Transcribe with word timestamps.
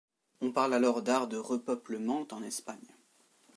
On 0.41 0.51
parle 0.51 0.73
alors 0.73 1.03
d'art 1.03 1.27
de 1.27 1.37
repeuplement 1.37 2.25
en 2.31 2.41
Espagne. 2.41 2.97